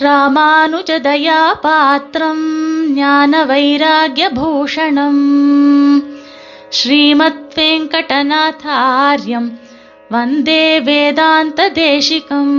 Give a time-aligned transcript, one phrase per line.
[0.00, 2.44] ராமானுஜதயா பாத்திரம்
[2.94, 5.24] ஞான வைராகியபூஷணம்
[6.68, 9.50] ஸ்ரீமத் வெங்கடநாதாரியம்
[10.10, 12.54] வந்தே வேதாந்த தேசிகம்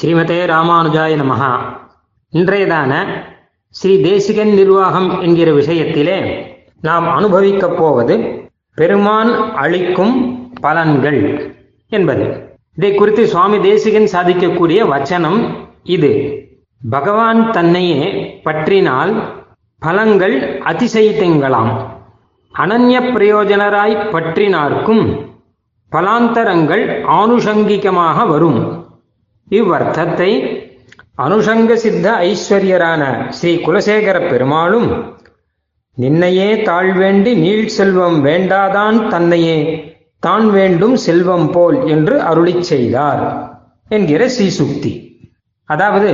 [0.00, 1.52] ஸ்ரீமதே ராமானுஜாய நமஹா
[2.32, 2.92] இன்றையதான
[3.70, 6.48] ஸ்ரீ தேசிகன் நிர்வாகம் என்கிற விஷயத்திலே
[6.80, 11.50] நாம் அனுபவிக்கப் போவது பெருமான் அளிக்கும் பலன்கள்
[11.88, 12.47] என்பது.
[12.78, 15.40] இதை குறித்து சுவாமி தேசிகன் சாதிக்கக்கூடிய வச்சனம்
[15.96, 16.10] இது.
[16.80, 18.02] பகவான் தன்னையே
[18.44, 19.12] பற்றினால்
[19.82, 20.36] பலங்கள்
[20.70, 21.72] அதிசயித்தங்களாம்
[22.54, 25.02] அனன்ய பிரயோஜனராய் பற்றினார்க்கும்
[25.92, 26.84] பலாந்தரங்கள்
[27.20, 28.60] ஆனுஷங்கிகமாக வரும்.
[29.50, 30.30] இவ்வர்த்தத்தை
[31.16, 34.88] அனுஷங்க சித்த ஐஸ்வர்யரான ஸ்ரீ குலசேகர பெருமாளும்
[35.96, 39.56] நின்னையே தாழ்வேண்டி நீள் செல்வம் வேண்டாதான் தன்னையே
[40.18, 43.22] தான் வேண்டும் செல்வம் போல் என்று அருளி செய்தார்
[43.88, 44.92] என்கிற ஸ்ரீசுக்தி.
[45.64, 46.10] அதாவது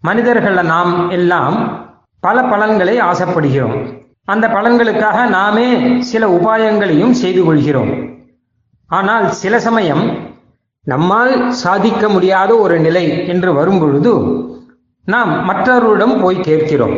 [0.00, 1.56] மனிதர்கள் நாம் எல்லாம்
[2.20, 3.76] பல பலன்களை ஆசைப்படுகிறோம்.
[4.24, 5.66] அந்த பலன்களுக்காக நாமே
[6.00, 7.92] சில உபாயங்களையும் செய்து கொள்கிறோம்.
[8.86, 10.04] ஆனால் சில சமயம்
[10.82, 14.12] நம்மால் சாதிக்க முடியாத ஒரு நிலை என்று வரும்பொழுது
[15.04, 16.96] நாம் மற்றவர்களிடம் போய் கேட்கிறோம்.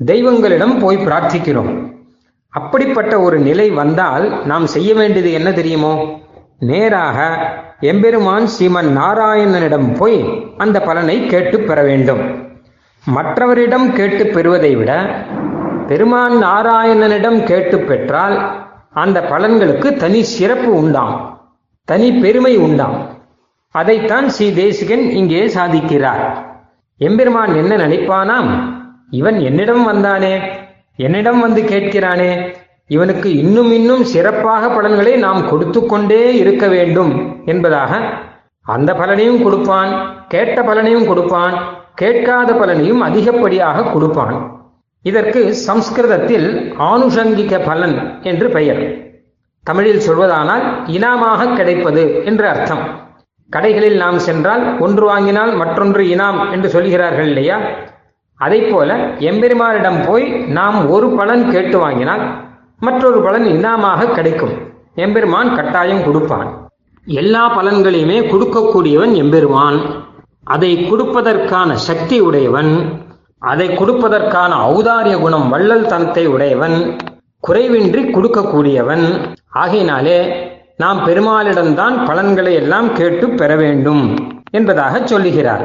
[0.00, 1.91] தெய்வங்களிடம் போய் பிரார்த்திக்கிறோம்.
[2.52, 5.92] அப்படிப்பட்ட ஒரு நிலை வந்தால் நாம் செய்ய வேண்டியது என்ன தெரியுமோ?
[6.58, 7.18] நேராக
[7.80, 12.50] எம்பெருமான் ஸ்ரீமன் நாராயணனிடம் போய் அந்த பலனை கேட்டு பெற வேண்டும்.
[13.04, 14.92] மற்றவரிடம் கேட்டு பெறுவதை விட
[15.86, 21.14] பெருமான் நாராயணனிடம் கேட்டு பெற்றால் அந்த பலன்களுக்கு தனி சிறப்பு உண்டாம்.
[21.84, 22.96] தனி பெருமை உண்டாம்.
[23.70, 26.24] அதைத்தான் ஸ்ரீ தேசிகன் இங்கே சாதிக்கிறார்.
[26.98, 28.50] எம்பெருமான் என்ன நினைப்பானாம்?
[29.10, 30.34] இவன் என்னிடம் வந்தானே?
[30.96, 32.30] என்னிடம் வந்து கேட்கிறானே
[32.86, 37.12] இவனுக்கு இன்னும் இன்னும் சிறப்பாக பலன்களை நாம் கொடுத்து கொண்டே இருக்க வேண்டும்
[37.46, 38.00] என்பதாக
[38.66, 39.92] அந்த பலனையும் கொடுப்பான்
[40.28, 41.54] கேட்ட பலனையும் கொடுப்பான்
[41.94, 44.36] கேட்காத பலனையும் அதிகப்படியாக கொடுப்பான்.
[45.02, 48.82] இதற்கு சம்ஸ்கிருதத்தில் ஆனுஷங்கிக பலன் என்று பெயர்.
[49.66, 52.84] தமிழில் சொல்வதானால் இனாமாக கிடைப்பது என்று அர்த்தம்.
[53.50, 57.58] கடைகளில் நாம் சென்றால் ஒன்று வாங்கினால் மற்றொன்று இனாம் என்று சொல்கிறார்கள் இல்லையா?
[58.44, 58.90] அதை போல
[59.30, 60.26] எம்பெருமானிடம் போய்
[60.58, 62.24] நாம் ஒரு பலன் கேட்டு வாங்கினால்
[62.78, 64.54] மற்றொரு பலன் இனாமாக கிடைக்கும்.
[64.94, 66.48] எம்பெருமான் கட்டாயம் கொடுப்பான்.
[67.06, 69.78] எல்லா பலன்களையுமே கொடுக்கக்கூடியவன் எம்பெருமான்.
[70.44, 72.72] அதை கொடுப்பதற்கான சக்தி உடையவன்.
[73.38, 76.76] அதை கொடுப்பதற்கான ஔதாரிய குணம் வள்ளல் தனத்தை உடையவன்.
[77.48, 79.06] குறைவின்றி கொடுக்கக்கூடியவன்.
[79.54, 80.18] ஆகையினாலே
[80.76, 84.04] நாம் பெருமாளிடம்தான் பலன்களை எல்லாம் கேட்டு பெற வேண்டும்
[84.50, 85.64] என்பதாக சொல்லுகிறார்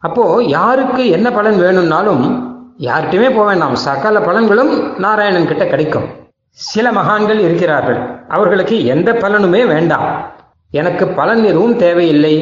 [0.00, 2.22] அப்போ யாருக்கு என்ன பலன் வேணும்னாலும்
[2.78, 3.74] யார்கிட்டயுமே போக வேண்டாம்.
[3.74, 6.02] சகல பலன்களும் நாராயணன் கிட்ட கிடைக்கும்.
[6.50, 7.98] சில மகான்கள் இருக்கிறார்கள்.
[8.28, 10.32] அவர்களுக்கு எந்த பலனுமே வேண்டாம்.
[10.70, 12.34] எனக்கு பலன் எதுவும் தேவையில்லை.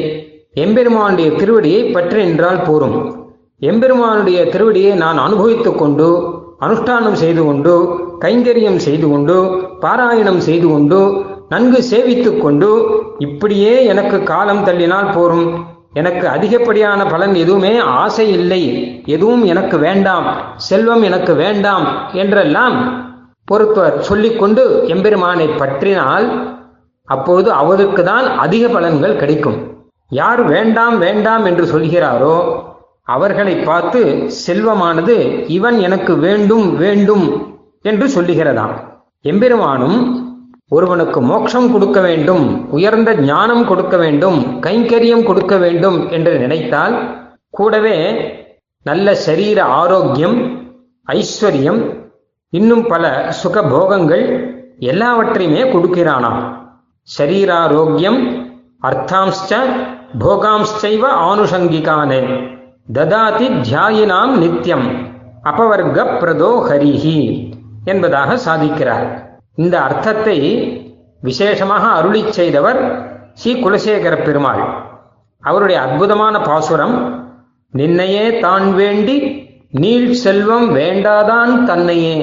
[0.53, 3.27] எம்பெருமானுடைய திருவடியை பற்றி நின்றால் போரும்.
[3.59, 6.07] எம்பெருமானுடைய திருவடியை நான் அனுபவித்துக் கொண்டு
[6.61, 7.73] அனுஷ்டானம் செய்து கொண்டு
[8.21, 9.35] கைங்கரியம் செய்து கொண்டு
[9.81, 12.69] பாராயணம் செய்து கொண்டு நன்கு சேவித்துக் கொண்டு
[13.17, 15.68] இப்படியே எனக்கு காலம் தள்ளினால் போரும்.
[15.93, 18.61] எனக்கு அதிகப்படியான பலன் எதுவுமே ஆசை இல்லை.
[19.05, 20.27] எதுவும் எனக்கு வேண்டாம்.
[20.55, 22.77] செல்வம் எனக்கு வேண்டாம் என்றெல்லாம்
[23.47, 23.97] பொறுத்தவர்.
[24.01, 26.27] சொல்லிக்கொண்டு எம்பெருமானை பற்றினால்
[27.07, 29.57] அப்போது அவருக்கு தான் அதிக பலன்கள் கிடைக்கும்.
[30.11, 32.35] யார் வேண்டாம் வேண்டாம் என்று சொல்கிறாரோ
[33.05, 33.99] அவர்களை பார்த்து
[34.45, 35.15] செல்வமானது
[35.47, 37.25] இவன் எனக்கு வேண்டும் வேண்டும்
[37.81, 38.75] என்று சொல்லுகிறதாம்.
[39.25, 39.99] எம்பெருமானும்
[40.69, 46.95] ஒருவனுக்கு மோட்சம் கொடுக்க வேண்டும் உயர்ந்த ஞானம் கொடுக்க வேண்டும் கைங்கரியம் கொடுக்க வேண்டும் என்று நினைத்தால்
[47.49, 47.97] கூடவே
[48.81, 50.37] நல்ல சரீர ஆரோக்கியம்
[51.07, 51.81] ஐஸ்வர்யம்
[52.49, 54.25] இன்னும் பல சுகபோகங்கள்
[54.79, 56.41] எல்லாவற்றையுமே கொடுக்கிறானாம்.
[57.17, 58.19] சரீராரோக்கியம்
[58.81, 59.57] அர்த்தாம்ச்ச
[60.19, 62.21] போகாம்ச்சைவ ஆனுஷங்கிகானே
[62.93, 64.87] ததாதி தியாயினாம் நித்தியம்
[65.43, 67.19] அபவர்க பிரதோ ஹரிஹி
[67.85, 69.28] என்பதாக சாதிக்கிறார்.
[69.57, 70.37] இந்த அர்த்தத்தை
[71.23, 72.79] விசேஷமாக அருளி செய்தவர்
[73.33, 74.61] ஸ்ரீ குலசேகர பெருமாள்.
[75.43, 76.95] அவருடைய அற்புதமான பாசுரம்
[77.73, 79.15] நின்னையே தான் வேண்டி
[79.81, 82.15] நீள் செல்வம் வேண்டாதான் தன்னையே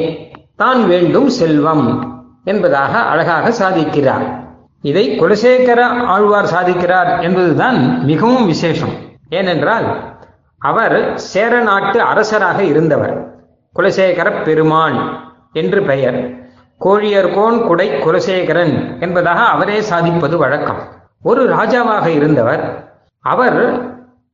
[0.56, 1.86] தான் வேண்டும் செல்வம்
[2.44, 4.26] என்பதாக அழகாக சாதிக்கிறார்.
[4.80, 5.80] இதை குலசேகர
[6.14, 7.78] ஆழ்வார் சாதிக்கிறார் என்பதுதான்
[8.10, 8.94] மிகவும் விசேஷம்.
[9.28, 9.86] ஏனென்றால்
[10.60, 10.96] அவர்
[11.30, 13.16] சேர நாட்டு அரசராக இருந்தவர்
[13.76, 14.98] குலசேகர பெருமான்
[15.52, 16.18] என்று பெயர்.
[16.84, 20.80] கோழியர்கோன் குடை குலசேகரன் என்பதாக அவரே சாதிப்பது வழக்கம்.
[21.22, 23.82] ஒரு ராஜாவாக இருந்தவர் அவர்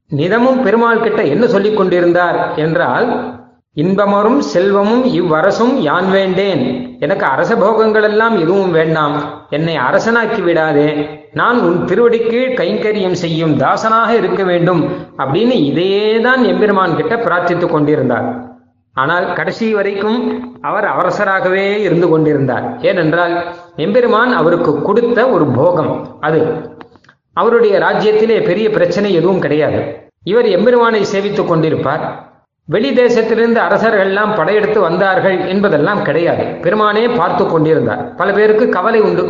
[0.09, 3.41] நிதமும் பெருமாள் கிட்ட என்ன சொல்லிக் கொண்டிருந்தார் என்றால்
[3.77, 6.97] இன்பமரும் செல்வமும் இவ்வரசும் யான் வேண்டேன்.
[7.01, 9.47] எனக்கு அரச போகங்கள் எல்லாம் எதுவும் வேண்டாம்.
[9.51, 11.21] என்னை அரசனாக்கி விடாதே.
[11.33, 14.89] நான் உன் திருவடிக்கு கைங்கரியம் செய்யும் தாசனாக இருக்க வேண்டும்
[15.19, 18.52] அப்படின்னு இதையே தான் எம்பெருமான் கிட்ட பிரார்த்தித்துக் கொண்டிருந்தார்.
[18.95, 20.19] ஆனால் கடைசி வரைக்கும்
[20.61, 22.81] அவர் அவரசராகவே இருந்து கொண்டிருந்தார்.
[22.81, 23.45] ஏனென்றால்
[23.77, 26.71] எம்பெருமான் அவருக்கு கொடுத்த ஒரு போகம் அது.
[27.33, 30.11] அவருடைய ராஜ்யத்திலே பெரிய பிரச்சனை எதுவும் கிடையாது.
[30.25, 32.05] இவர் எம்பெருமானை சேவித்துக் கொண்டிருப்பார்.
[32.65, 36.43] வெளி தேசத்திலிருந்து அரசர்கள் எல்லாம் படையெடுத்து வந்தார்கள் என்பதெல்லாம் கிடையாது.
[36.43, 38.15] பெருமானே பார்த்து கொண்டிருந்தார்.
[38.15, 39.25] பல பேருக்கு கவலை உண்டு.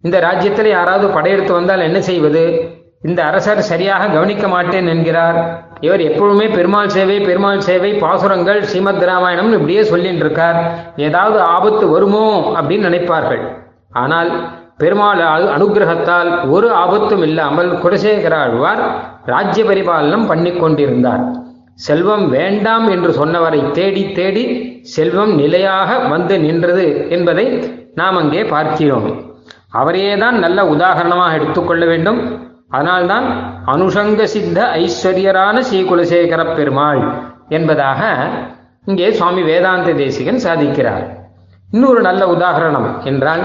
[0.00, 2.72] இந்த ராஜ்யத்தில் யாராவது படையெடுத்து வந்தால் என்ன செய்வது?
[3.02, 5.38] இந்த அரசர் சரியாக கவனிக்க மாட்டேன் என்கிறார்.
[5.84, 10.58] இவர் எப்பொழுதுமே பெருமாள் சேவை பெருமாள் சேவை பாசுரங்கள் ஸ்ரீமத் ராமாயணம் இப்படியே சொல்லிட்டு இருக்கார்
[11.06, 12.26] ஏதாவது ஆபத்து வருமோ
[12.58, 13.42] அப்படின்னு நினைப்பார்கள்.
[14.02, 14.30] ஆனால்
[14.82, 18.82] பெருமாள் அனுகிரகத்தால் அனுக்கிரகத்தால் ஒரு ஆபத்தும் இல்லாமல் குலசேகர ஆழ்வார்
[19.32, 21.22] ராஜ்ய பரிபாலனம் பண்ணி கொண்டிருந்தார்.
[21.86, 24.44] செல்வம் வேண்டாம் என்று சொன்னவரை தேடி தேடி
[24.94, 26.86] செல்வம் நிலையாக வந்து நின்றது
[27.16, 27.46] என்பதை
[28.00, 29.08] நாம் அங்கே பார்க்கிறோம்.
[29.80, 32.20] அவரையே தான் நல்ல உதாரணமாக எடுத்துக்கொள்ள வேண்டும்.
[32.74, 33.26] அதனால்தான்
[33.72, 37.02] அனுஷங்க சித்த ஐஸ்வர்யரான ஸ்ரீ குலசேகர பெருமாள்
[37.48, 38.00] என்பதாக
[38.86, 41.04] இங்கே சுவாமி வேதாந்த தேசிகன் சாதிக்கிறார்.
[41.70, 43.44] இன்னொரு நல்ல உதாரணம் என்றால்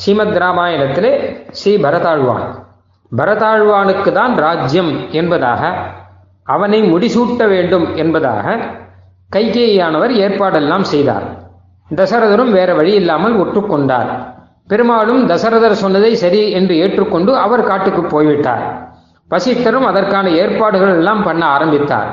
[0.00, 1.12] ஸ்ரீமத் ராமாயணத்திலே
[1.50, 2.46] ஸ்ரீ பரதாழ்வான்.
[3.12, 5.62] பரதாழ்வானுக்கு தான் ராஜ்யம் என்பதாக
[6.46, 8.56] அவனை முடிசூட்ட வேண்டும் என்பதாக
[9.32, 11.26] கைகேயானவர் ஏற்பாடெல்லாம் செய்தார்.
[11.90, 14.10] தசரதரும் வேற வழி இல்லாமல் ஒற்றுக்கொண்டார்
[14.72, 18.64] பெருமாளும் தசரதர் சொன்னதை சரி என்று ஏற்றுக்கொண்டு அவர் காட்டுக்கு போய்விட்டார்.
[19.30, 22.10] வசிஷ்டரும் அதற்கான ஏற்பாடுகள் எல்லாம் பண்ண ஆரம்பித்தார்.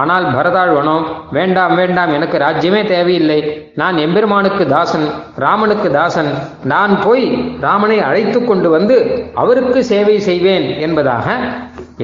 [0.00, 0.94] ஆனால் பரதாழ்வனோ
[1.36, 3.38] வேண்டாம் வேண்டாம் எனக்கு ராஜ்யமே தேவையில்லை.
[3.80, 5.06] நான் எம்பெருமானுக்கு தாசன்
[5.44, 6.30] ராமனுக்கு தாசன்.
[6.72, 7.24] நான் போய்
[7.66, 8.96] ராமனை அழைத்து கொண்டு வந்து
[9.42, 11.26] அவருக்கு சேவை செய்வேன் என்பதாக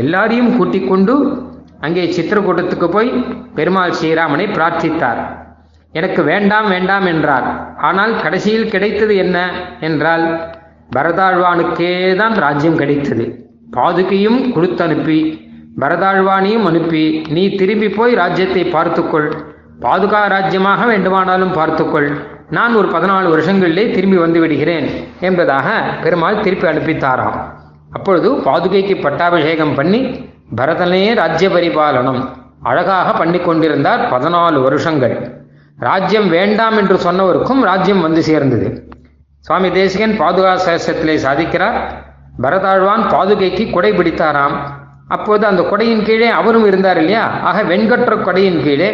[0.02, 1.16] எல்லாரையும் கூட்டிக் கொண்டு
[1.86, 3.10] அங்கே சித்திரக்கூட்டத்துக்கு போய்
[3.58, 5.22] பெருமாள் ஸ்ரீராமனை பிரார்த்தித்தார்.
[5.94, 7.48] எனக்கு வேண்டாம் வேண்டாம் என்றார்.
[7.86, 9.38] ஆனால் கடைசியில் கிடைத்தது என்ன
[9.88, 10.26] என்றால்
[10.96, 13.24] பரதாழ்வானுக்கே தான் ராஜ்யம் கிடைத்தது.
[13.76, 15.18] பாதுகையும் கொடுத்தனுப்பி
[15.82, 17.04] பரதாழ்வானையும் அனுப்பி
[17.36, 19.28] நீ திரும்பி போய் ராஜ்யத்தை பார்த்துக்கொள்.
[19.84, 22.08] பாதுகா ராஜ்யமாக வேண்டுமானாலும் பார்த்துக்கொள்.
[22.56, 24.86] நான் ஒரு பதினாலு வருஷங்களிலே திரும்பி வந்து விடுகிறேன்
[25.28, 25.66] என்பதாக
[26.04, 27.38] பெருமாள் திருப்பி அனுப்பித்தாராம்.
[27.96, 30.00] அப்பொழுது பாதுகைக்கு பட்டாபிஷேகம் பண்ணி
[30.58, 32.20] பரதனே ராஜ்ய பரிபாலனம்
[32.70, 35.16] அழகாக பண்ணி கொண்டிருந்தார் பதினாலு வருஷங்கள்.
[35.78, 38.68] ராஜ்யம் வேண்டாம் என்று சொன்னவருக்கும் ராஜ்யம் வந்து சேர்ந்தது.
[39.40, 41.78] சுவாமி தேசிகன் பாதுகா சகசத்திலே சாதிக்கிறார்.
[42.42, 44.56] பரதாழ்வான் பாதுகைக்கு கொடை பிடித்தாராம்.
[45.08, 47.24] அப்போது அந்த கொடையின் கீழே அவரும் இருந்தார் இல்லையா?
[47.40, 48.88] ஆக வெண்கற்ற கொடையின் கீழே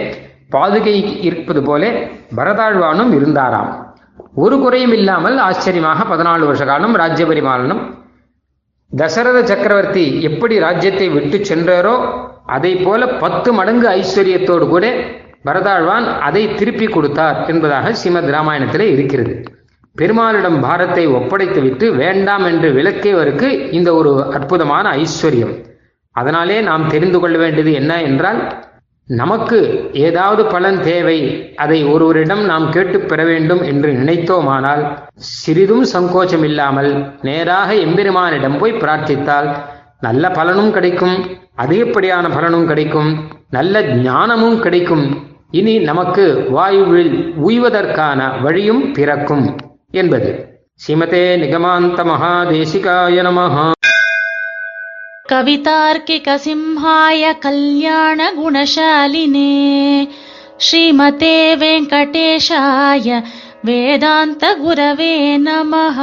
[0.50, 1.90] பாதுகை இருப்பது போலே
[2.36, 3.70] பரதாழ்வானும் இருந்தாராம்.
[4.34, 7.26] ஒரு குறையும் இல்லாமல் ஆச்சரியமாக பதினாலு வருஷ காலம் ராஜ்ய
[8.96, 11.94] தசரத சக்கரவர்த்தி எப்படி ராஜ்யத்தை விட்டு சென்றாரோ
[12.46, 14.86] அதை போல பத்து மடங்கு ஐஸ்வர்யத்தோடு கூட
[15.44, 19.34] பரதாழ்வான் அதை திருப்பி கொடுத்தார் என்பதாக ஸ்ரீமத் ராமாயணத்திலே இருக்கிறது.
[19.96, 25.54] பெருமாளிடம் பாரத்தை ஒப்படைத்துவிட்டு வேண்டாம் என்று விளக்கியவருக்கு இந்த ஒரு அற்புதமான ஐஸ்வர்யம்.
[26.12, 28.40] அதனாலே நாம் தெரிந்து கொள்ள வேண்டியது என்ன என்றால்
[29.08, 29.58] நமக்கு
[29.92, 31.16] ஏதாவது பலன் தேவை
[31.56, 34.82] அதை ஒருவரிடம் நாம் கேட்டு பெற வேண்டும் என்று நினைத்தோமானால்
[35.14, 36.90] சிறிதும் சங்கோச்சம் இல்லாமல்
[37.22, 39.48] நேராக எம்பெருமானிடம் போய் பிரார்த்தித்தால்
[40.00, 41.16] நல்ல பலனும் கிடைக்கும்
[41.56, 43.10] அதிகப்படியான பலனும் கிடைக்கும்
[43.50, 45.04] நல்ல ஞானமும் கிடைக்கும்
[45.51, 47.13] இனி நமக்கு வாயுவில்
[47.47, 49.45] உய்வதற்கான வழியும் பிறக்கும்
[49.93, 50.31] என்பது
[50.81, 53.67] ஸ்ரீமதே நிகமாந்த மகாதேசிகாய நமஹா
[55.29, 58.33] कवितार्किकसिंहाय कल्याणगुणशालिने
[60.59, 63.07] श्रीमते वेङ्कटेशाय
[63.65, 65.97] वेदान्तगुरवे नमः